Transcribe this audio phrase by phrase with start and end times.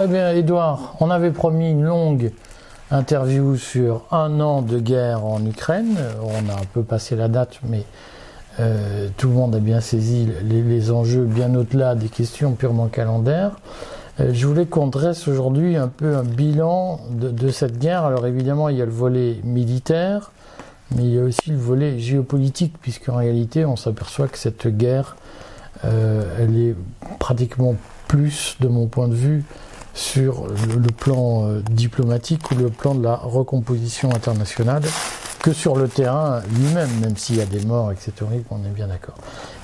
[0.00, 2.32] Eh bien, Edouard, on avait promis une longue
[2.90, 5.96] interview sur un an de guerre en Ukraine.
[6.20, 7.84] On a un peu passé la date, mais
[8.58, 13.52] euh, tout le monde a bien saisi les, enjeux bien au-delà des questions purement calendaires.
[14.18, 18.04] Euh, je voulais qu'on dresse aujourd'hui un peu un bilan de, cette guerre.
[18.04, 20.32] Alors évidemment, il y a le volet militaire,
[20.96, 25.16] mais il y a aussi le volet géopolitique, puisqu'en réalité, on s'aperçoit que cette guerre,
[25.84, 26.74] euh, elle est
[27.20, 27.76] pratiquement
[28.08, 29.44] plus, de mon point de vue,
[29.94, 34.82] sur le, plan euh, diplomatique ou le plan de la recomposition internationale
[35.40, 38.12] que sur le terrain lui-même, même s'il y a des morts, etc.
[38.50, 39.14] On est bien d'accord.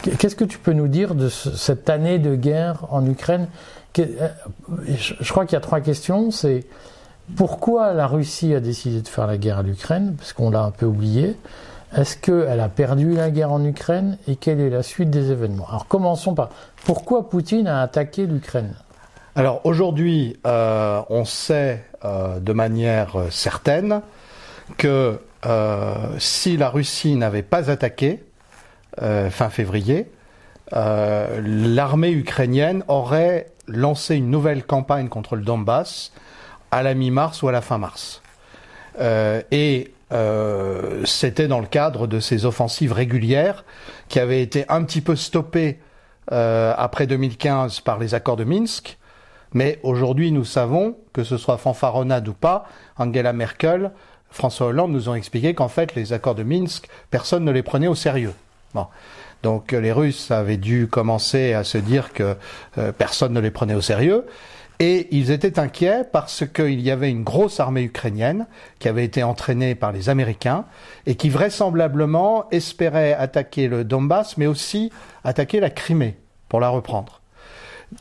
[0.03, 3.49] Qu'est-ce que tu peux nous dire de cette année de guerre en Ukraine?
[3.99, 4.29] Euh,
[4.87, 6.31] Je crois qu'il y a trois questions.
[6.31, 6.67] C'est
[7.35, 10.71] pourquoi la Russie a décidé de faire la guerre à l'Ukraine, parce qu'on l'a un
[10.71, 11.37] peu oublié.
[11.97, 14.17] Est-ce qu'elle a perdu la guerre en Ukraine?
[14.29, 15.67] Et quelle est la suite des événements?
[15.69, 16.51] Alors commençons par
[16.85, 18.75] pourquoi Poutine a attaqué l'Ukraine?
[19.37, 24.03] Alors aujourd'hui, euh, on sait euh, de manière certaine
[24.77, 28.23] que euh, si la Russie n'avait pas attaqué
[29.31, 30.11] fin février,
[30.73, 36.13] l'armée ukrainienne aurait lancé une nouvelle campagne contre le Donbass
[36.71, 38.21] à la mi-mars ou à la fin mars.
[39.01, 43.65] et euh, c'était dans le cadre de ces offensives régulières
[44.09, 45.79] qui avaient été un petit peu stoppées
[46.33, 48.99] euh, après 2015 par les accords de Minsk.
[49.53, 53.91] Mais aujourd'hui, nous savons, que ce soit fanfaronnade ou pas, Angela Merkel,
[54.31, 57.89] François Hollande nous ont expliqué qu'en fait, les accords de Minsk, personne ne les prenait
[57.89, 58.35] au sérieux.
[58.75, 58.87] Bon.
[59.43, 62.37] Donc les Russes avaient dû commencer à se dire que
[62.79, 64.27] euh, personne ne les prenait au sérieux.
[64.79, 68.47] Et ils étaient inquiets parce qu'il y avait une grosse armée ukrainienne
[68.79, 70.65] qui avait été entraînée par les Américains
[71.07, 74.91] et qui vraisemblablement espérait attaquer le Donbass, mais aussi
[75.23, 76.17] attaquer la Crimée
[76.49, 77.20] pour la reprendre.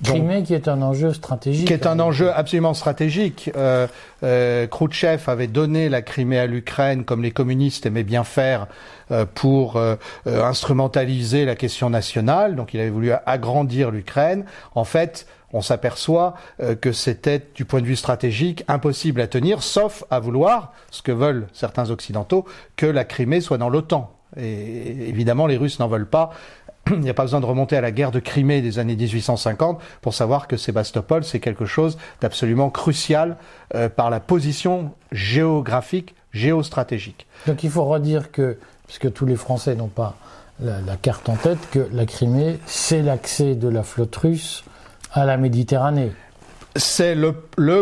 [0.03, 1.67] Crimée qui est un enjeu stratégique.
[1.67, 3.51] Qui est un enjeu absolument stratégique.
[3.55, 3.87] Euh,
[4.23, 8.67] euh, Khrouchtchev avait donné la Crimée à l'Ukraine, comme les communistes aimaient bien faire,
[9.11, 9.95] euh, pour euh,
[10.27, 12.55] euh, instrumentaliser la question nationale.
[12.55, 14.45] Donc il avait voulu agrandir l'Ukraine.
[14.75, 19.63] En fait, on s'aperçoit euh, que c'était, du point de vue stratégique, impossible à tenir,
[19.63, 22.45] sauf à vouloir, ce que veulent certains occidentaux,
[22.75, 24.13] que la Crimée soit dans l'OTAN.
[24.37, 26.29] Et évidemment, les Russes n'en veulent pas.
[26.91, 29.79] Il n'y a pas besoin de remonter à la guerre de Crimée des années 1850
[30.01, 33.37] pour savoir que Sébastopol, c'est quelque chose d'absolument crucial
[33.75, 37.27] euh, par la position géographique, géostratégique.
[37.47, 38.57] Donc il faut redire que,
[38.87, 40.15] puisque tous les Français n'ont pas
[40.59, 44.63] la, la, carte en tête, que la Crimée, c'est l'accès de la flotte russe
[45.13, 46.11] à la Méditerranée.
[46.75, 47.33] C'est le,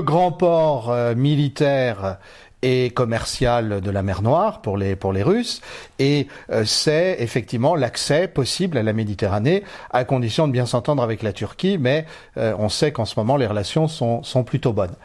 [0.01, 2.17] grand port euh, militaire
[2.61, 5.61] et commercial de la mer Noire pour les pour les Russes
[5.99, 11.23] et euh, c'est effectivement l'accès possible à la Méditerranée à condition de bien s'entendre avec
[11.23, 12.05] la Turquie mais
[12.37, 14.95] euh, on sait qu'en ce moment les relations sont sont plutôt bonnes.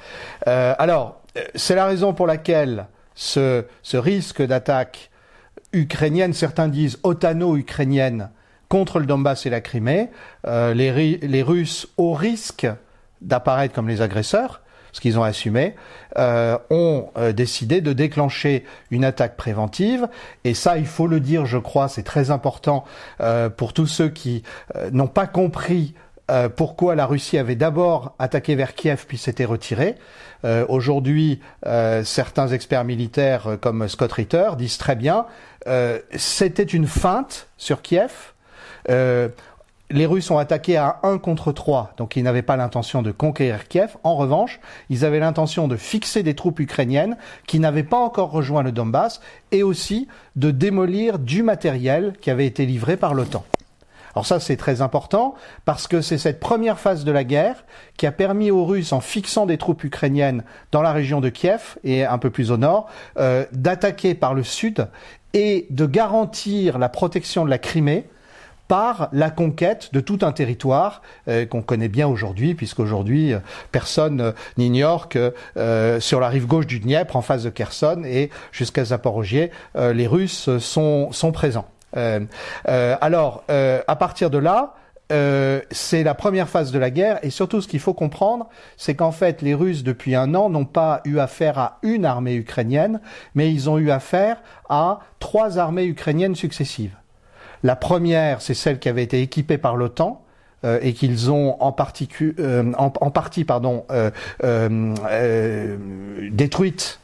[0.47, 1.21] alors
[1.55, 5.11] c'est la raison pour laquelle ce ce risque d'attaque
[5.73, 8.31] ukrainienne certains disent otano-ukrainienne
[8.73, 10.09] contre le Donbass et la Crimée,
[10.47, 12.67] euh, les, Russes, au risque
[13.21, 14.63] d'apparaître comme les agresseurs,
[14.93, 15.75] ce qu'ils ont assumé,
[16.19, 20.09] euh, ont euh, décidé de déclencher une attaque préventive.
[20.45, 22.85] Et ça, il faut le dire, je crois, c'est très important
[23.57, 24.43] pour tous ceux qui
[24.91, 25.95] n'ont pas compris
[26.57, 29.97] pourquoi la Russie avait d'abord attaqué vers Kiev puis s'était retirée.
[30.69, 31.41] Aujourd'hui,
[32.05, 35.27] certains experts militaires comme Scott Ritter disent très bien,
[36.17, 38.33] c'était une feinte sur Kiev
[38.91, 39.29] euh,
[39.93, 43.69] les Russes ont attaqué à 1 contre 3, donc ils n'avaient pas l'intention de conquérir
[43.69, 43.97] Kiev.
[44.03, 47.17] En revanche, ils avaient l'intention de fixer des troupes ukrainiennes
[47.47, 49.21] qui n'avaient pas encore rejoint le Donbass
[49.51, 53.45] et aussi de démolir du matériel qui avait été livré par l'OTAN.
[54.15, 57.65] Alors ça, c'est très important parce que c'est cette première phase de la guerre
[57.97, 61.79] qui a permis aux Russes, en fixant des troupes ukrainiennes dans la région de Kiev
[61.85, 62.89] et un peu plus au nord,
[63.19, 64.89] euh, d'attaquer par le sud
[65.35, 68.07] et de garantir la protection de la Crimée
[68.69, 73.39] par la conquête de tout un territoire euh, qu'on connaît bien aujourd'hui, puisqu'aujourd'hui euh,
[73.71, 75.35] personne euh, n'ignore que
[76.01, 80.57] sur la rive gauche du Dniepr, en face de Kherson et jusqu'à Zaporogier, les Russes
[80.59, 81.67] sont, sont présents.
[81.95, 84.75] alors, à partir de là,
[85.71, 89.13] c'est la première phase de la guerre et surtout ce qu'il faut comprendre, c'est qu'en
[89.13, 93.01] fait les Russes depuis un an n'ont pas eu affaire à une armée ukrainienne,
[93.35, 96.97] mais ils ont eu affaire à trois armées ukrainiennes successives.
[97.63, 100.23] La première, c'est celle qui avait été équipée par l'OTAN.
[100.65, 101.75] Euh, et qu'ils ont en,
[102.39, 105.77] euh, en, partie pardon, euh,
[106.31, 107.01] détruite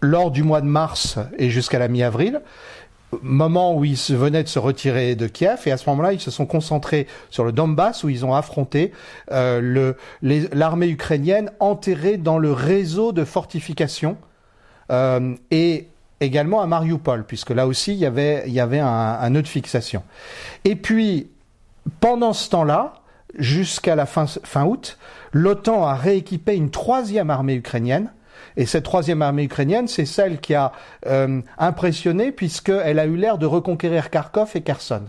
[0.00, 2.42] lors du mois de mars et jusqu'à la mi-avril.
[3.22, 6.30] moment où ils venaient de se retirer de Kiev et à ce moment-là ils se
[6.30, 8.92] sont concentrés sur le Donbass où ils ont affronté
[9.30, 14.16] l'armée ukrainienne enterrée dans le réseau de fortifications
[15.50, 15.88] et
[16.24, 20.02] également à Mariupol, puisque là aussi il y avait, un nœud de fixation.
[20.64, 21.30] Et puis,
[22.00, 22.94] pendant ce temps-là,
[23.38, 24.98] jusqu'à la fin, fin août,
[25.32, 28.12] l'OTAN a rééquipé une troisième armée ukrainienne.
[28.56, 30.72] Et cette troisième armée ukrainienne, c'est celle qui a
[31.06, 35.02] euh, impressionné puisqu'elle a eu l'air de reconquérir Kharkov et Kherson.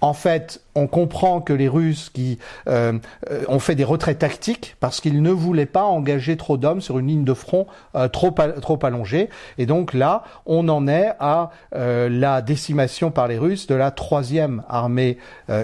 [0.00, 2.98] En fait, on comprend que les Russes qui euh,
[3.30, 6.98] euh, ont fait des retraits tactiques parce qu'ils ne voulaient pas engager trop d'hommes sur
[6.98, 9.28] une ligne de front euh, trop trop allongée.
[9.58, 14.62] Et donc là, on en est à la décimation par les Russes de la troisième
[14.68, 15.18] armée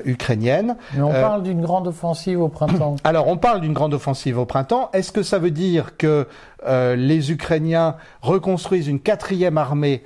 [0.05, 0.77] ukrainienne.
[0.95, 2.97] Mais on parle d'une grande offensive au printemps.
[3.05, 4.91] Alors, on parle d'une grande offensive au printemps.
[4.93, 6.27] Est-ce que ça veut dire que
[6.67, 10.03] les Ukrainiens reconstruisent une quatrième armée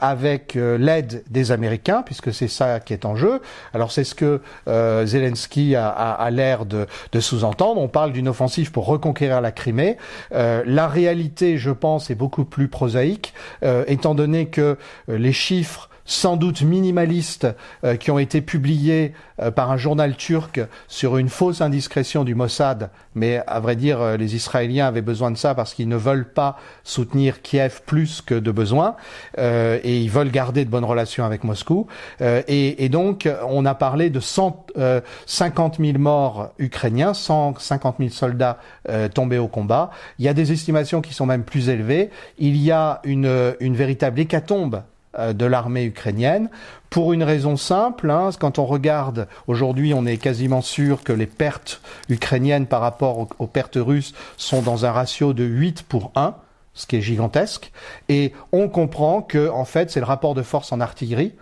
[0.00, 3.40] avec l'aide des Américains, puisque c'est ça qui est en jeu.
[3.72, 7.80] Alors c'est ce que euh, Zelensky a, l'air de, de sous-entendre.
[7.80, 9.96] On parle d'une offensive pour reconquérir la Crimée.
[10.32, 14.76] Euh, la réalité, je pense, est beaucoup plus prosaïque, euh, étant donné que
[15.08, 17.46] les chiffres sans doute minimalistes
[17.84, 22.34] euh, qui ont été publiés euh, par un journal turc sur une fausse indiscrétion du
[22.34, 25.96] Mossad, mais à vrai dire, euh, les Israéliens avaient besoin de ça parce qu'ils ne
[25.96, 28.96] veulent pas soutenir Kiev plus que de besoin,
[29.38, 31.86] et ils veulent garder de bonnes relations avec Moscou.
[32.20, 38.58] Et, et, donc, on a parlé de 150 000 morts ukrainiens, 150 000 soldats
[39.14, 39.90] tombés au combat.
[40.18, 42.10] Il y a des estimations qui sont même plus élevées.
[42.38, 44.80] Il y a une, une véritable hécatombe euh,
[45.18, 46.50] de l'armée ukrainienne
[46.88, 48.10] pour une raison simple.
[48.10, 53.28] Hein, quand on regarde aujourd'hui, on est quasiment sûr que les pertes ukrainiennes par rapport
[53.38, 56.34] aux, pertes russes sont dans un ratio de 8 pour 1
[56.74, 57.72] ce qui est gigantesque,
[58.08, 61.34] et on comprend que en fait c'est le rapport de force en artillerie,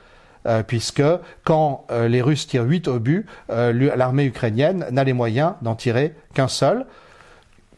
[0.46, 1.02] euh, puisque
[1.44, 6.48] quand euh, les Russes tirent 8 obus, l'armée ukrainienne n'a les moyens d'en tirer qu'un
[6.48, 6.86] seul.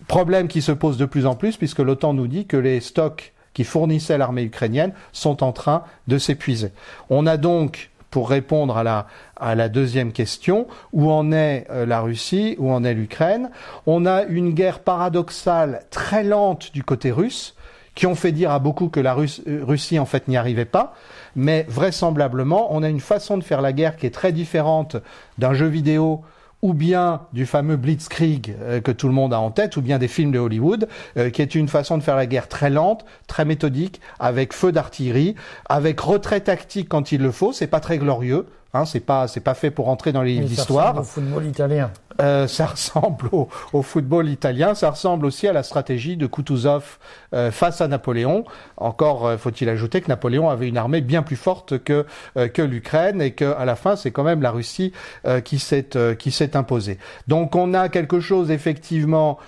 [0.07, 3.33] Problème qui se pose de plus en plus, puisque l'OTAN nous dit que les stocks
[3.65, 6.73] fournissaient l'armée ukrainienne sont en train de s'épuiser.
[7.09, 11.87] On a donc pour répondre à la, à la deuxième question, où en est euh,
[11.87, 13.51] la Russie, où en est l'Ukraine
[13.87, 17.55] On a une guerre paradoxale très lente du côté russe,
[17.95, 20.95] qui ont fait dire à beaucoup que la euh, Russie en fait n'y arrivait pas,
[21.37, 24.97] mais vraisemblablement on a une façon de faire la guerre qui est très différente
[25.39, 26.23] d'un jeu vidéo
[26.63, 29.99] ou bien du fameux Blitzkrieg euh, que tout le monde a en tête, ou bien
[29.99, 33.05] des films de Hollywood, euh, qui est une façon de faire la guerre très lente,
[33.27, 35.35] très méthodique, avec feu d'artillerie,
[35.69, 37.53] avec retrait tactique quand il le faut.
[37.53, 40.47] C'est pas très glorieux, Hein, c'est pas c'est pas fait pour entrer dans les livres
[40.47, 40.99] d'histoire.
[40.99, 41.91] Au football italien.
[42.21, 44.75] Euh, ça ressemble au, au, football italien.
[44.75, 46.99] Ça ressemble aussi à la stratégie de Kutuzov
[47.35, 48.45] euh, face à Napoléon.
[48.77, 52.07] Encore euh, faut-il ajouter que Napoléon avait une armée bien plus forte que
[52.37, 54.93] euh, que l'Ukraine et que à la fin c'est quand même la Russie
[55.27, 55.89] euh, qui s'est
[56.19, 56.99] qui s'est imposée.
[57.27, 59.39] Donc on a quelque chose effectivement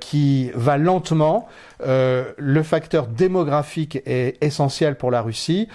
[0.00, 1.46] qui va lentement.
[1.80, 5.68] le facteur démographique est essentiel pour la Russie.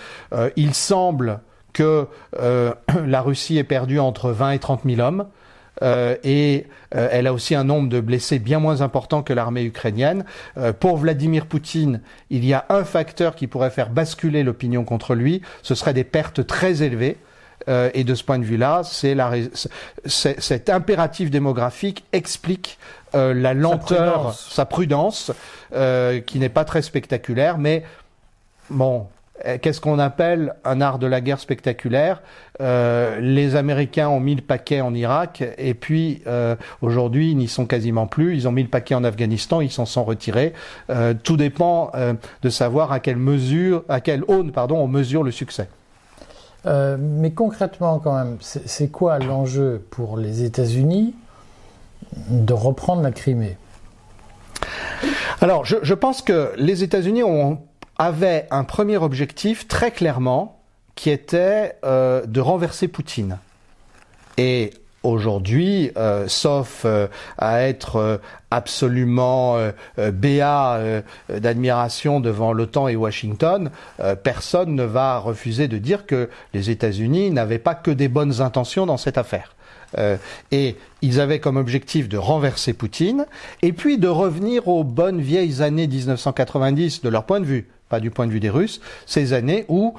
[0.55, 1.39] il semble
[1.75, 2.07] que
[2.39, 2.73] euh,
[3.05, 5.27] la Russie est perdue entre 20 et 30 000 hommes.
[5.83, 9.63] Euh, et euh, elle a aussi un nombre de blessés bien moins important que l'armée
[9.63, 10.23] ukrainienne.
[10.79, 15.41] pour Vladimir Poutine, il y a un facteur qui pourrait faire basculer l'opinion contre lui,
[15.61, 17.17] ce serait des pertes très élevées.
[17.67, 19.17] et de ce point de vue-là, c'est
[20.05, 22.79] cet impératif démographique explique
[23.13, 25.33] la lenteur, sa prudence,
[26.25, 27.83] qui n'est pas très spectaculaire, mais
[28.69, 29.14] bon, euh,
[29.61, 32.21] qu'est-ce qu'on appelle un art de la guerre spectaculaire
[32.61, 37.47] euh, Les Américains ont mis le paquet en Irak et puis euh, aujourd'hui ils n'y
[37.47, 38.35] sont quasiment plus.
[38.35, 40.53] Ils ont mis le paquet en Afghanistan, ils s'en sont retirés.
[40.89, 45.23] Euh, tout dépend euh, de savoir à quelle mesure, à quelle aune, pardon, on mesure
[45.23, 45.67] le succès.
[46.65, 51.13] mais concrètement, quand même, c'est quoi l'enjeu pour les États-Unis
[52.29, 53.57] de reprendre la Crimée?
[55.41, 57.59] Alors, je, je pense que les États-Unis ont
[57.97, 60.59] avait un premier objectif très clairement
[60.95, 63.37] qui était euh, de renverser Poutine.
[64.37, 64.73] Et
[65.03, 69.57] aujourd'hui, euh, sauf euh, à être absolument
[69.97, 73.69] béat d'admiration devant l'OTAN et Washington,
[74.23, 78.85] personne ne va refuser de dire que les États-Unis n'avaient pas que des bonnes intentions
[78.85, 79.55] dans cette affaire.
[80.51, 83.25] et ils avaient comme objectif de renverser Poutine
[83.61, 87.99] et puis de revenir aux bonnes vieilles années 1990 de leur point de vue pas
[87.99, 89.95] du point de vue des Russes, ces années où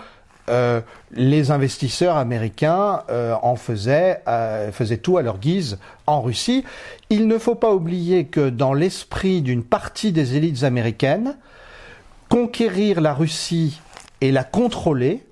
[0.48, 6.64] euh, les investisseurs américains euh, en faisaient, euh, faisaient tout à leur guise en Russie.
[7.10, 11.36] Il ne faut pas oublier que dans l'esprit d'une partie des élites américaines,
[12.28, 13.80] conquérir la Russie
[14.20, 15.22] et la contrôler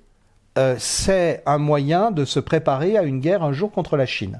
[0.77, 4.39] c'est un moyen de se préparer à une guerre un jour contre la Chine.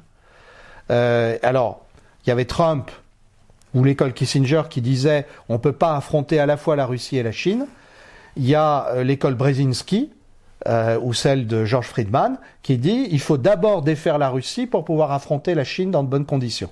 [0.88, 1.86] Alors,
[2.24, 2.90] il y avait Trump
[3.74, 7.18] ou l'école Kissinger qui disait on ne peut pas affronter à la fois la Russie
[7.18, 7.68] et la Chine.
[8.36, 10.12] Il y a euh, l'école Brzezinski
[11.04, 15.12] ou celle de George Friedman qui dit il faut d'abord défaire la Russie pour pouvoir
[15.12, 16.72] affronter la Chine dans de bonnes conditions.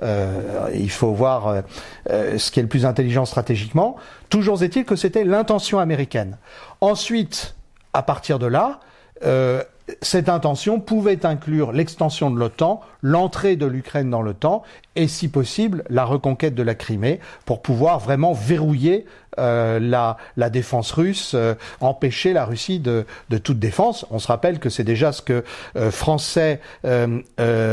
[0.00, 1.62] il faut voir
[2.08, 3.96] ce qui est le plus intelligent stratégiquement.
[4.28, 6.36] Toujours est-il que c'était l'intention américaine.
[6.80, 7.56] Ensuite,
[7.92, 8.78] à partir de là,
[9.24, 9.62] euh,
[10.00, 14.62] cette intention pouvait inclure l'extension de l'OTAN, l'entrée de l'Ukraine dans l'OTAN
[14.96, 19.06] et, si possible, la reconquête de la Crimée pour pouvoir vraiment verrouiller
[19.38, 24.04] euh, la, la, défense russe, euh, empêcher la Russie de, de, toute défense.
[24.10, 25.42] On se rappelle que c'est déjà ce que
[25.76, 26.60] euh, Français,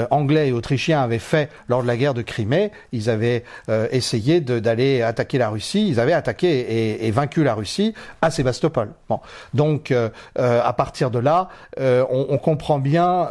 [0.09, 2.71] Anglais et Autrichiens avaient fait lors de la guerre de Crimée.
[2.93, 3.43] Ils avaient
[3.91, 5.88] essayé d'aller attaquer la Russie.
[5.89, 8.91] Ils avaient attaqué et, et vaincu la Russie à Sébastopol.
[9.09, 9.19] Bon.
[9.53, 9.93] Donc,
[10.36, 13.29] à partir de là, on, on, comprend bien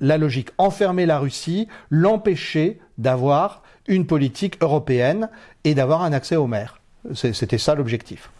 [0.00, 0.50] la logique.
[0.58, 1.25] Enfermer la Russie,
[1.90, 5.28] l'empêcher d'avoir une politique européenne
[5.64, 6.80] et d'avoir un accès aux mers.
[7.14, 8.30] C'était ça l'objectif.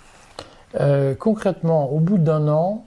[0.81, 2.85] Euh, concrètement, au bout d'un an,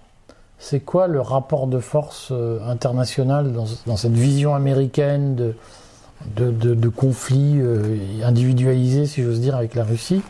[0.58, 7.60] c'est quoi le rapport de force euh, international dans, cette vision américaine de, de, conflit
[7.60, 10.22] euh, individualisé, si j'ose dire, avec la Russie?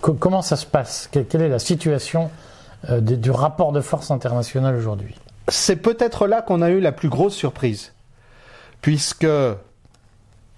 [0.00, 1.08] Comment ça se passe?
[1.10, 2.30] Quelle, est la situation
[2.88, 5.14] du rapport de force international aujourd'hui?
[5.50, 7.92] C'est peut-être là qu'on a eu la plus grosse surprise,
[8.80, 9.26] puisque,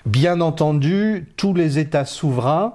[0.07, 2.75] bien entendu, tous les États souverains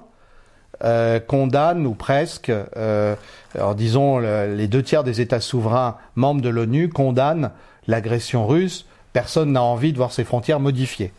[0.84, 3.14] euh, condamnent ou presque, euh,
[3.54, 7.50] alors disons les deux tiers des États souverains membres de l'ONU condamnent
[7.86, 8.86] l'agression russe.
[9.12, 11.12] Personne n'a envie de voir ses frontières modifiées.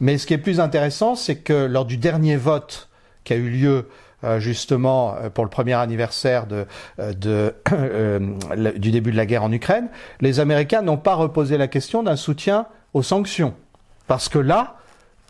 [0.00, 2.88] Mais ce qui est plus intéressant, c'est que lors du dernier vote
[3.24, 3.88] qui a eu lieu
[4.38, 6.66] justement pour le premier anniversaire de
[8.78, 9.88] du début de la guerre en Ukraine,
[10.20, 13.54] les Américains n'ont pas reposé la question d'un soutien aux sanctions.
[14.06, 14.76] Parce que là,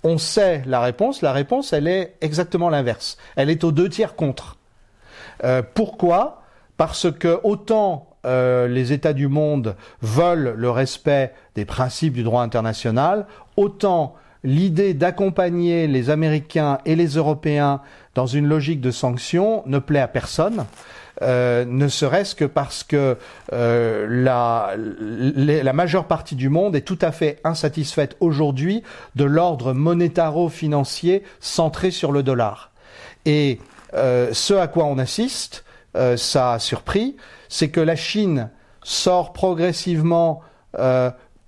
[0.05, 1.23] on sait la réponse.
[1.23, 3.17] La réponse, elle est exactement l'inverse.
[3.37, 4.59] Elle est aux deux tiers contre.
[5.43, 6.43] Euh, pourquoi?
[6.77, 12.43] Parce que autant euh, les États du monde veulent le respect des principes du droit
[12.43, 17.81] international, autant l'idée d'accompagner les Américains et les Européens
[18.15, 20.67] dans une logique de sanctions ne plaît à personne.
[21.23, 23.17] Euh, ne serait-ce que parce que
[23.53, 28.83] euh, la, la, majeure partie du monde est tout à fait insatisfaite aujourd'hui
[29.15, 32.73] de l'ordre monétaro-financier centré sur le dollar.
[33.27, 33.61] Et
[33.95, 35.65] euh, ce à quoi on assiste,
[36.17, 37.17] ça a surpris,
[37.49, 38.51] c'est que la Chine
[38.83, 40.41] sort progressivement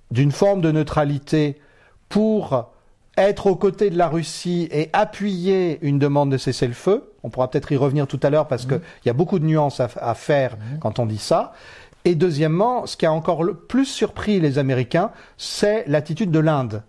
[0.09, 1.59] d'une forme de neutralité
[2.07, 2.71] pour
[3.17, 7.11] être aux côtés de la Russie et appuyer une demande de cessez-le-feu.
[7.23, 8.69] On pourra peut-être y revenir tout à l'heure parce mmh.
[8.69, 10.79] qu'il y a beaucoup de nuances à, faire mmh.
[10.79, 11.53] quand on dit ça.
[12.05, 16.83] Et deuxièmement, ce qui a encore le plus surpris les Américains, c'est l'attitude de l'Inde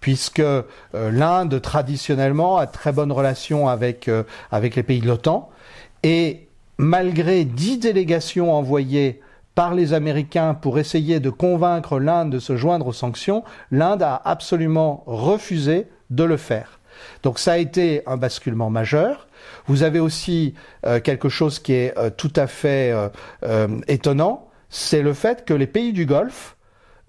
[0.00, 0.62] puisque euh,
[0.92, 5.48] l'Inde traditionnellement a de très bonnes relations avec euh, avec les pays de l'OTAN
[6.02, 9.20] et malgré dix délégations envoyées
[9.54, 14.20] par les Américains pour essayer de convaincre l'Inde de se joindre aux sanctions, l'Inde a
[14.24, 16.80] absolument refusé de le faire.
[17.22, 19.28] Donc ça a été un basculement majeur.
[19.66, 20.54] Vous avez aussi
[20.86, 22.94] euh, quelque chose qui est euh, tout à fait
[23.42, 26.56] euh, étonnant, c'est le fait que les pays du Golfe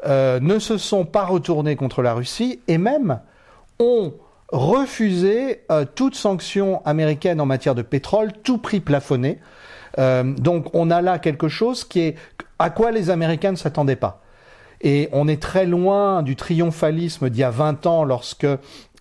[0.05, 3.21] ne se sont pas retournés contre la Russie et même
[3.79, 4.13] ont
[4.51, 5.61] refusé
[5.95, 9.39] toute sanction américaine en matière de pétrole, tout prix plafonné.
[9.99, 12.15] Euh, donc on a là quelque chose qui est
[12.59, 14.21] à quoi les Américains ne s'attendaient pas.
[14.81, 18.47] Et on est très loin du triomphalisme d'il y a 20 ans lorsque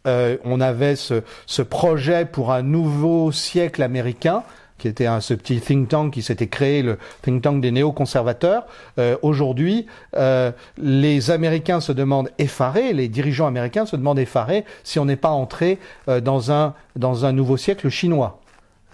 [0.07, 4.43] euh, on avait ce, projet pour un nouveau siècle américain
[4.79, 8.67] qui était un, ce petit think tank qui s'était créé, le think tank des néoconservateurs.
[8.99, 14.99] Euh, Aujourd'hui, euh, les Américains se demandent effarés, les dirigeants américains se demandent effarés si
[14.99, 18.42] on n'est pas entré dans un dans un nouveau siècle chinois.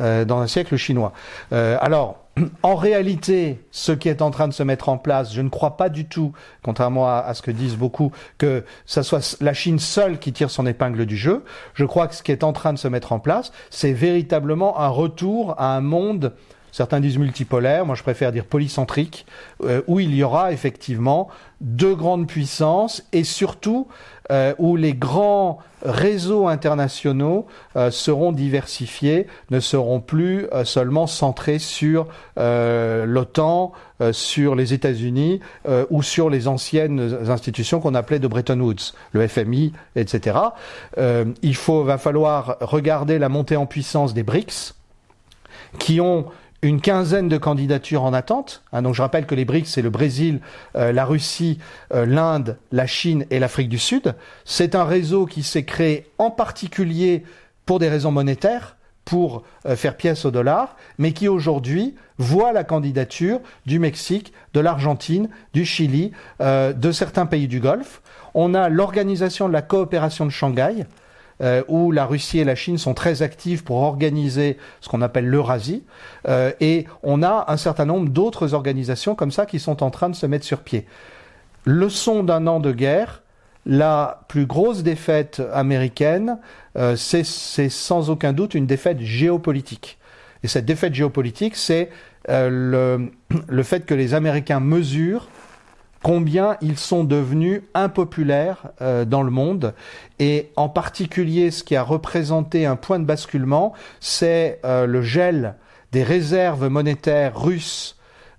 [0.00, 1.12] Euh, dans un siècle chinois.
[1.52, 2.18] Euh, alors,
[2.62, 5.76] en réalité, ce qui est en train de se mettre en place, je ne crois
[5.76, 10.20] pas du tout, contrairement à, ce que disent beaucoup, que ce soit la Chine seule
[10.20, 11.44] qui tire son épingle du jeu.
[11.74, 14.78] Je crois que ce qui est en train de se mettre en place, c'est véritablement
[14.78, 16.32] un retour à un monde
[16.72, 19.26] Certains disent multipolaire, moi je préfère dire polycentrique,
[19.62, 21.28] euh, où il y aura effectivement
[21.60, 23.88] deux grandes puissances et surtout
[24.30, 27.46] euh, où les grands réseaux internationaux
[27.76, 32.06] euh, seront diversifiés, ne seront plus seulement centrés sur
[32.37, 33.72] l'OTAN,
[34.12, 35.40] sur les États-Unis
[35.90, 40.38] ou sur les anciennes institutions qu'on appelait de Bretton Woods, le FMI, etc.
[40.96, 44.75] il faut, va falloir regarder la montée en puissance des BRICS,
[45.78, 46.26] qui ont
[46.62, 48.62] une quinzaine de candidatures en attente.
[48.72, 50.40] Hein, donc je rappelle que les BRICS, c'est le Brésil,
[50.76, 51.58] euh, la Russie,
[51.94, 54.14] euh, l'Inde, la Chine et l'Afrique du Sud.
[54.44, 57.22] C'est un réseau qui s'est créé en particulier
[57.64, 62.64] pour des raisons monétaires, pour euh, faire pièce au dollar, mais qui aujourd'hui voit la
[62.64, 66.10] candidature du Mexique, de l'Argentine, du Chili,
[66.40, 68.02] de certains pays du Golfe.
[68.34, 70.84] On a l'organisation de la coopération de Shanghai,
[71.40, 75.26] euh, où la Russie et la Chine sont très actives pour organiser ce qu'on appelle
[75.26, 75.85] l'Eurasie.
[76.26, 80.09] Euh, et on a un certain nombre d'autres organisations comme ça qui sont en train
[80.09, 80.85] de se mettre sur pied.
[81.64, 83.23] Leçon d'un an de guerre,
[83.66, 86.38] la plus grosse défaite américaine,
[86.76, 89.99] euh, c'est sans aucun doute une défaite géopolitique.
[90.42, 91.90] Et cette défaite géopolitique, c'est
[92.28, 93.12] le,
[93.49, 95.28] le fait que les Américains mesurent
[96.02, 99.74] combien ils sont devenus impopulaires euh, dans le monde.
[100.18, 105.54] Et en particulier, ce qui a représenté un point de basculement, c'est euh, le gel
[105.92, 107.96] des réserves monétaires russes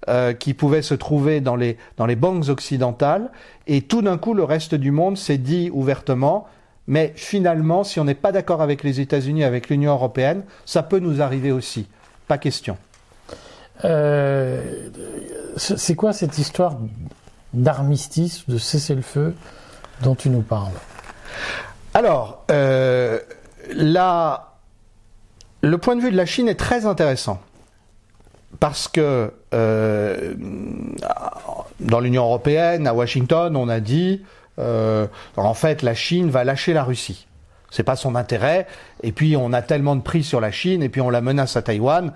[0.07, 3.29] euh, qui pouvaient se trouver dans les, dans les banques occidentales.
[3.67, 6.47] Et tout d'un coup, le reste du monde s'est dit ouvertement,
[6.87, 10.99] mais finalement, si on n'est pas d'accord avec les États-Unis, avec l'Union européenne, ça peut
[10.99, 11.87] nous arriver aussi.
[12.27, 12.77] Pas question.
[15.57, 16.77] c'est quoi cette histoire
[17.53, 19.35] d'armistice, de cessez-le-feu
[20.01, 20.73] dont tu nous parles
[21.93, 23.19] Alors, euh,
[25.61, 27.41] le point de vue de la Chine est très intéressant.
[28.59, 30.33] Parce que euh,
[31.79, 34.23] dans l'Union européenne, à Washington, on a dit
[34.57, 37.27] euh, en fait la Chine va lâcher la Russie.
[37.69, 38.65] C'est pas son intérêt.
[39.03, 41.57] Et puis on a tellement de prix sur la Chine, et puis on la menace
[41.57, 42.11] à Taïwan.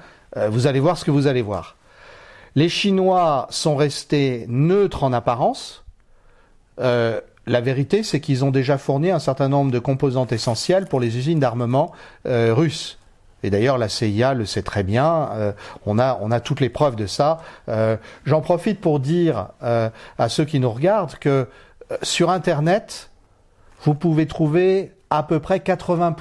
[0.49, 1.75] vous allez voir ce que vous allez voir.
[2.55, 5.83] Les Chinois sont restés neutres en apparence.
[6.79, 10.99] Euh, la vérité, c'est qu'ils ont déjà fourni un certain nombre de composantes essentielles pour
[10.99, 11.91] les usines d'armement
[12.27, 12.99] euh, russes.
[13.41, 15.29] Et d'ailleurs, la CIA le sait très bien.
[15.33, 15.51] Euh,
[15.85, 17.41] on a on a toutes les preuves de ça.
[18.25, 21.49] J'en profite pour dire à ceux qui nous regardent que
[22.03, 23.09] sur Internet,
[23.83, 26.15] vous pouvez trouver à peu près 80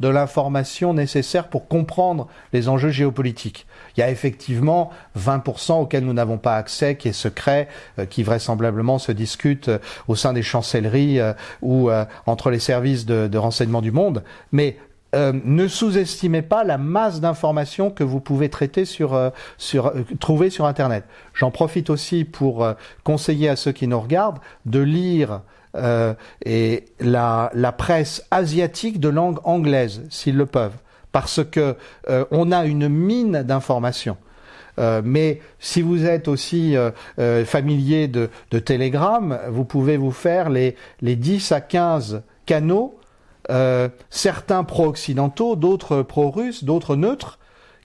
[0.00, 3.66] de l'information nécessaire pour comprendre les enjeux géopolitiques.
[3.96, 8.22] Il y a effectivement 20% auxquels nous n'avons pas accès, qui est secret, euh, qui
[8.22, 11.90] vraisemblablement se discute euh, au sein des chancelleries euh, ou
[12.26, 14.24] entre les services de, renseignement du monde.
[14.52, 14.76] Mais
[15.12, 21.04] ne sous-estimez pas la masse d'informations que vous pouvez traiter sur, sur trouver sur Internet.
[21.34, 22.66] J'en profite aussi pour
[23.02, 25.42] conseiller à ceux qui nous regardent de lire
[25.76, 30.76] euh, et la, la, presse asiatique de langue anglaise, s'ils le peuvent,
[31.12, 31.76] parce que
[32.08, 34.16] euh, on a une mine d'informations.
[34.78, 40.48] Euh, mais si vous êtes aussi euh, familier de, de, Telegram, vous pouvez vous faire
[40.48, 42.96] les, les 10 à 15 canaux,
[44.10, 47.40] certains pro-occidentaux, d'autres pro-russes, d'autres neutres,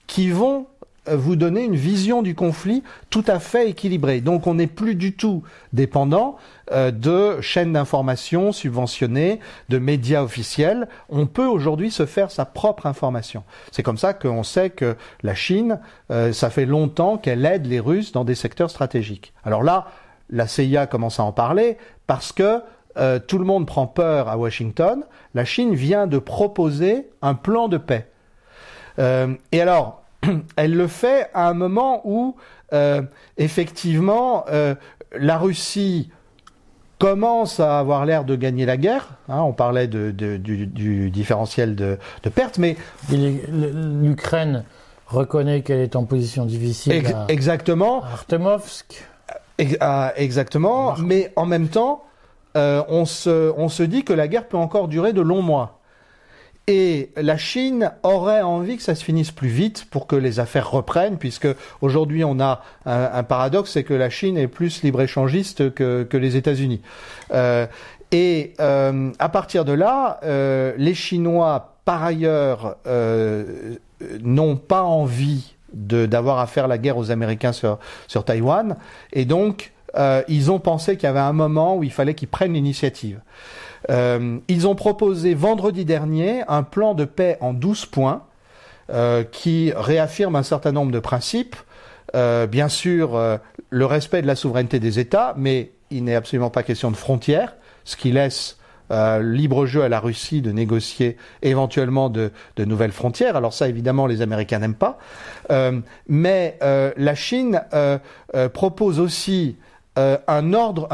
[0.06, 0.66] qui vont
[1.14, 4.20] vous donner une vision du conflit tout à fait équilibrée.
[4.20, 5.42] Donc on n'est plus du tout
[5.72, 6.36] dépendant
[6.72, 9.38] euh, de chaînes d'information subventionnées,
[9.68, 10.88] de médias officiels.
[11.08, 13.44] On peut aujourd'hui se faire sa propre information.
[13.70, 15.78] C'est comme ça qu'on sait que la Chine,
[16.10, 19.32] euh, ça fait longtemps qu'elle aide les Russes dans des secteurs stratégiques.
[19.44, 19.86] Alors là,
[20.28, 22.62] la CIA commence à en parler parce que
[22.96, 25.04] euh, tout le monde prend peur à Washington.
[25.34, 28.08] La Chine vient de proposer un plan de paix.
[28.98, 30.05] et alors,
[30.56, 32.36] elle le fait à un moment où,
[32.72, 33.02] euh,
[33.38, 34.74] effectivement, euh,
[35.16, 36.10] la Russie
[36.98, 39.10] commence à avoir l'air de gagner la guerre.
[39.28, 41.98] Hein, on parlait de, du, différentiel de,
[42.34, 42.76] pertes, mais
[43.10, 44.64] l'Ukraine
[45.06, 47.04] reconnaît qu'elle est en position difficile.
[47.28, 48.02] exactement.
[48.02, 49.06] Artemovsk.
[49.80, 50.94] Ah, exactement.
[50.98, 52.04] Mais en même temps,
[52.56, 55.80] euh, on, se, on se dit que la guerre peut encore durer de longs mois.
[56.68, 60.68] Et la Chine aurait envie que ça se finisse plus vite pour que les affaires
[60.68, 61.46] reprennent, puisque
[61.80, 66.36] aujourd'hui on a un, paradoxe, c'est que la Chine est plus libre-échangiste que, que, les
[66.36, 66.80] États-Unis.
[67.32, 67.66] Euh,
[68.12, 73.76] et euh, à partir de là, euh, les Chinois, par ailleurs, euh,
[74.22, 78.76] n'ont pas envie d'avoir à faire la guerre aux Américains sur, sur Taïwan,
[79.12, 79.72] et donc
[80.28, 83.20] ils ont pensé qu'il y avait un moment où il fallait qu'ils prennent l'initiative.
[83.90, 88.24] Euh, ils ont proposé vendredi dernier un plan de paix en 12 points
[88.90, 91.56] euh, qui réaffirme un certain nombre de principes.
[92.14, 93.20] Euh, bien sûr,
[93.70, 97.56] le respect de la souveraineté des États, mais il n'est absolument pas question de frontières,
[97.84, 98.58] ce qui laisse
[99.20, 103.34] libre jeu à la Russie de négocier éventuellement de, nouvelles frontières.
[103.34, 104.98] Alors ça, évidemment, les Américains n'aiment pas.
[106.08, 107.60] mais la Chine
[108.52, 109.56] propose aussi
[109.96, 110.42] un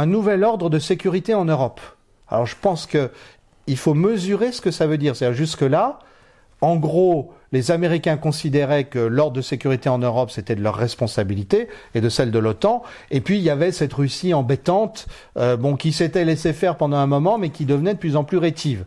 [0.06, 1.82] nouvel ordre de sécurité en Europe.
[2.32, 3.10] Alors je pense que
[3.68, 5.14] il faut mesurer ce que ça veut dire.
[5.14, 6.00] C'est-à-dire jusque-là,
[6.60, 11.68] en gros, les Américains considéraient que l'ordre de sécurité en Europe, c'était de leur responsabilité
[11.94, 12.82] et de celle de l'OTAN.
[13.10, 16.96] Et puis, il y avait cette Russie embêtante, euh, bon, qui s'était laissé faire pendant
[16.96, 18.84] un moment, mais qui devenait de plus en plus rétive.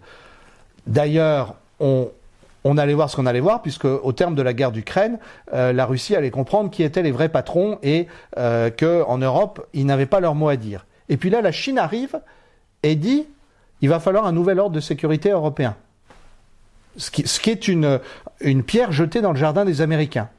[0.88, 2.10] D'ailleurs, on,
[2.64, 5.20] on allait voir ce qu'on allait voir, puisque au terme de la guerre d'Ukraine,
[5.54, 9.86] euh, la Russie allait comprendre qui étaient les vrais patrons et euh, qu'en Europe, ils
[9.86, 10.86] n'avaient pas leur mot à dire.
[11.10, 12.20] Et puis là, la Chine arrive
[12.86, 13.26] et dit
[13.82, 15.76] il va falloir un nouvel ordre de sécurité européen.
[16.98, 18.00] Ce qui, est une,
[18.66, 20.30] pierre jetée dans le jardin des Américains.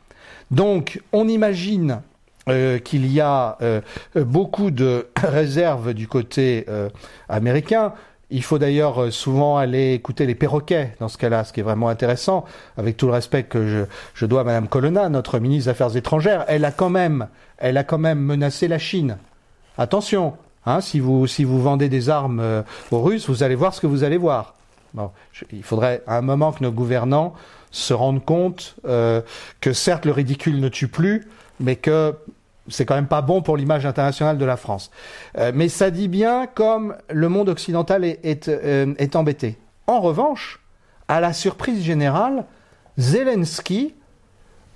[0.51, 2.01] Donc, on imagine
[2.49, 3.83] euh, qu'il y a euh,
[4.17, 6.89] beaucoup de réserves du côté euh,
[7.29, 7.93] américain.
[8.31, 11.89] Il faut d'ailleurs souvent aller écouter les perroquets dans ce cas-là, ce qui est vraiment
[11.89, 12.47] intéressant,
[12.79, 15.95] avec tout le respect que je, je dois à Madame Colonna, notre ministre des Affaires
[15.95, 16.45] étrangères.
[16.49, 17.29] Elle a quand même,
[17.59, 19.19] elle a quand même menacé la Chine.
[19.79, 20.35] Attention,
[20.67, 23.81] hein, si vous si vous vendez des armes euh, aux Russes, vous allez voir ce
[23.81, 24.55] que vous allez voir.
[24.95, 25.11] Bon,
[25.53, 27.35] il faudrait à un moment que nos gouvernants
[27.71, 29.21] se rendent compte euh,
[29.61, 31.29] que certes le ridicule ne tue plus,
[31.61, 32.15] mais que
[32.69, 34.91] c'est quand même pas bon pour l'image internationale de la France.
[35.39, 39.59] Euh, mais ça dit bien comme le monde occidental est, est, euh, est, embêté.
[39.87, 40.61] En revanche,
[41.09, 42.45] à la surprise générale,
[42.99, 43.95] Zelensky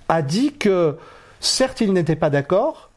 [0.07, 0.97] a dit que
[1.39, 2.90] certes il n'était pas d'accord,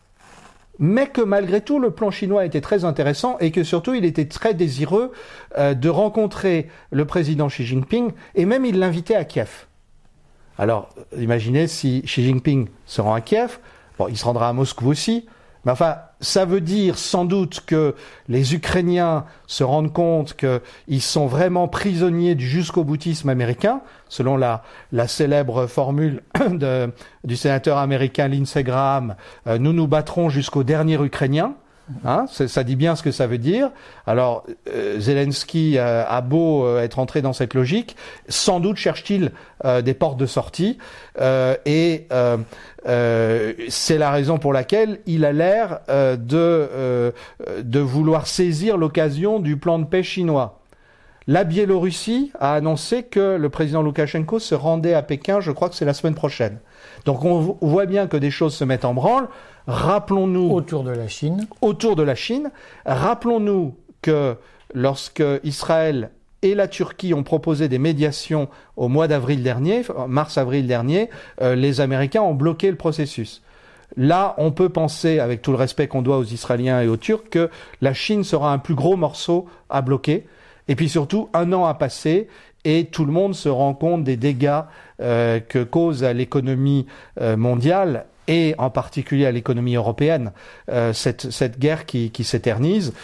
[0.79, 4.27] mais que malgré tout le plan chinois était très intéressant et que surtout il était
[4.27, 5.13] très désireux
[5.59, 9.67] euh, de rencontrer le président Xi Jinping et même il l'invitait à Kiev.
[10.59, 13.59] Alors imaginez si Xi Jinping se rend à Kiev,
[13.99, 15.27] Bon, il se rendra à Moscou aussi.
[15.65, 17.95] Mais enfin, ça veut dire sans doute que
[18.29, 24.63] les Ukrainiens se rendent compte qu'ils sont vraiment prisonniers du jusqu'au boutisme américain, selon la,
[25.07, 26.23] célèbre formule
[27.25, 31.55] du sénateur américain Lindsey Graham, euh, nous nous battrons jusqu'au dernier Ukrainien.
[32.05, 33.71] Hein, ça dit bien ce que ça veut dire.
[34.07, 37.97] Alors, euh, Zelensky a beau euh, être entré dans cette logique,
[38.29, 39.33] sans doute cherche-t-il
[39.65, 40.79] euh, des portes de sortie,
[41.21, 42.07] euh, et
[43.69, 47.13] c'est la raison pour laquelle il a l'air de
[47.81, 50.61] vouloir saisir l'occasion du plan de paix chinois.
[51.27, 55.75] La Biélorussie a annoncé que le président Loukachenko se rendait à Pékin, je crois que
[55.75, 56.59] c'est la semaine prochaine.
[57.07, 59.29] Donc on voit bien que des choses se mettent en branle.
[59.67, 60.51] Rappelons-nous.
[60.51, 61.47] Autour de la Chine.
[61.63, 62.51] Autour de la Chine.
[62.85, 64.37] Rappelons-nous que
[64.75, 66.11] lorsque Israël
[66.43, 71.09] et la Turquie ont proposé des médiations au mois d'avril dernier, mars-avril dernier,
[71.41, 73.43] euh, les Américains ont bloqué le processus.
[73.97, 77.31] Là, on peut penser, avec tout le respect qu'on doit aux Israéliens et aux Turcs,
[77.31, 77.49] que
[77.81, 80.27] la Chine sera un plus gros morceau à bloquer.
[80.69, 82.29] Et puis surtout, un an a passé
[82.65, 84.63] et tout le monde se rend compte des dégâts
[85.01, 86.87] euh, que cause à l'économie
[87.21, 90.33] euh, mondiale et en particulier à l'économie européenne
[90.71, 92.95] euh, cette, cette, guerre qui, s'éternise.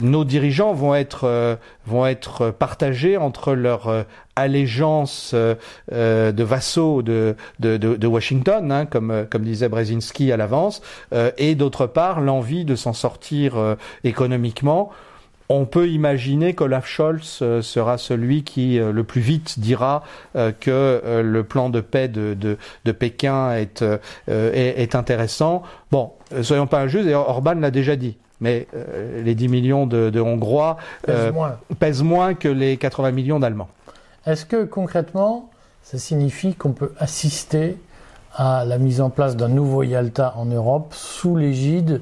[0.00, 7.96] Nos dirigeants vont être vont être partagés entre leur allégeance de vassaux de, de, de,
[7.96, 10.80] de Washington, hein, comme, comme disait Brzezinski à l'avance,
[11.36, 14.92] et d'autre part l'envie de s'en sortir économiquement
[15.50, 20.04] on peut imaginer qu'Olaf Scholz euh, sera celui qui euh, le plus vite dira
[20.36, 23.84] euh, que le plan de paix de, de, de Pékin est,
[24.28, 25.62] est, est, intéressant.
[25.90, 28.16] Bon, soyons pas injustes, et Orban l'a déjà dit.
[28.40, 28.68] Mais
[29.22, 31.58] les 10 millions de, de Hongrois pèsent moins.
[31.78, 33.68] pèsent moins que les 80 millions d'Allemands.
[34.24, 35.50] Est-ce que concrètement,
[35.82, 37.76] ça signifie qu'on peut assister
[38.34, 42.00] à la mise en place d'un nouveau Yalta en Europe sous l'égide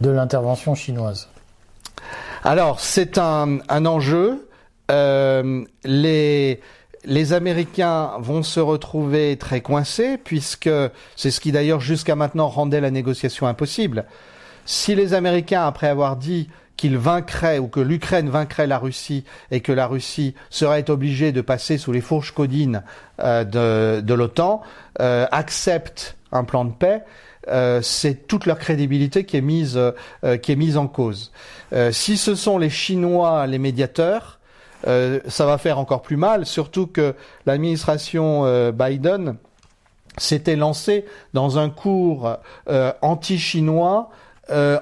[0.00, 1.28] de l'intervention chinoise?
[2.44, 4.48] Alors, c'est un, enjeu.
[4.90, 6.58] Euh, les,
[7.32, 10.70] Américains vont se retrouver très coincés, puisque
[11.16, 14.06] c'est ce qui d'ailleurs jusqu'à maintenant rendait la négociation impossible.
[14.64, 19.60] Si les Américains, après avoir dit qu'ils vaincraient ou que l'Ukraine vaincrait la Russie et
[19.60, 22.82] que la Russie serait obligée de passer sous les fourches codines
[23.20, 24.62] euh, de, de l'OTAN,
[25.00, 27.02] euh, acceptent un plan de paix,
[27.48, 31.32] euh, c'est toute leur crédibilité qui est mise, euh, qui est mise en cause.
[31.72, 34.38] Euh, si ce sont les Chinois les médiateurs,
[34.84, 37.14] ça va faire encore plus mal, surtout que
[37.46, 39.36] l'administration Biden
[40.18, 42.36] s'était lancée dans un cours
[43.00, 44.10] anti-chinois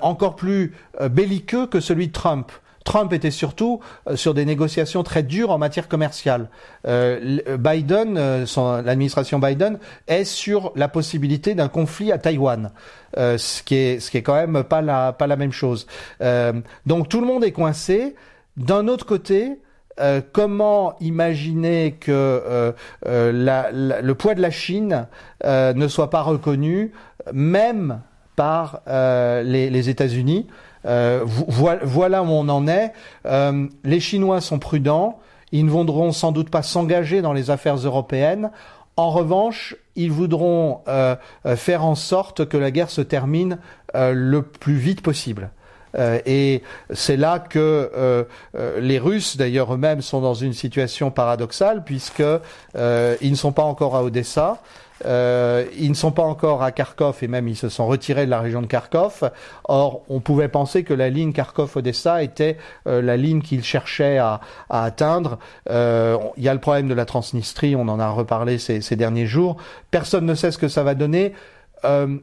[0.01, 0.75] encore plus
[1.11, 2.51] belliqueux que celui de Trump.
[2.91, 6.49] Trump était surtout euh, sur des négociations très dures en matière commerciale.
[6.89, 8.45] Euh, Biden, euh,
[8.85, 12.73] l'administration Biden, est sur la possibilité d'un conflit à Taïwan,
[13.17, 15.87] ce qui est ce qui est quand même pas la pas la même chose.
[16.85, 18.17] Donc tout le monde est coincé.
[18.57, 19.61] D'un autre côté,
[20.33, 22.75] comment imaginer que
[23.07, 25.07] le poids de la Chine
[25.45, 26.93] ne soit pas reconnu,
[27.33, 28.01] même
[28.35, 30.49] par les, les États-Unis?
[30.87, 32.93] Euh, voilà où on en est.
[33.27, 35.19] Euh, les Chinois sont prudents.
[35.53, 38.51] Ils ne voudront sans doute pas s'engager dans les affaires européennes.
[38.97, 41.17] En revanche, ils voudront euh,
[41.47, 43.59] euh, faire en sorte que la guerre se termine
[43.95, 45.51] euh, le plus vite possible.
[45.97, 46.63] et
[46.93, 48.27] c'est là que
[48.79, 52.23] les Russes, d'ailleurs eux-mêmes, sont dans une situation paradoxale puisque
[52.77, 54.63] ils ne sont pas encore à Odessa.
[55.07, 58.31] Euh, ils ne sont pas encore à Kharkov et même ils se sont retirés de
[58.31, 59.31] la région de Kharkov.
[59.65, 64.41] Or, on pouvait penser que la ligne Kharkov-Odessa était euh, la ligne qu'ils cherchaient à,
[64.69, 65.39] à atteindre.
[65.71, 68.97] Euh, il y a le problème de la Transnistrie, on en a reparlé ces, ces
[68.97, 69.57] derniers jours.
[69.91, 71.33] Personne ne sait ce que ça va donner.
[71.85, 72.19] Euh,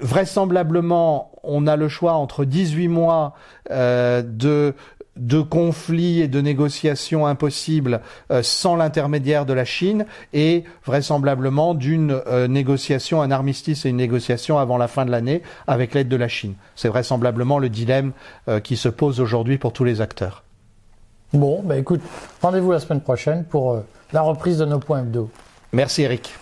[0.00, 3.34] vraisemblablement, on a le choix entre 18 mois
[3.70, 4.74] euh, de
[5.16, 12.20] de conflits et de négociations impossibles euh, sans l'intermédiaire de la Chine et vraisemblablement d'une
[12.26, 16.16] euh, négociation, un armistice et une négociation avant la fin de l'année avec l'aide de
[16.16, 16.54] la Chine.
[16.76, 18.12] C'est vraisemblablement le dilemme
[18.48, 20.44] euh, qui se pose aujourd'hui pour tous les acteurs.
[21.32, 22.02] Bon, bah écoute,
[22.42, 25.30] rendez-vous la semaine prochaine pour la reprise de nos points hebdo.
[25.72, 26.34] Merci Eric.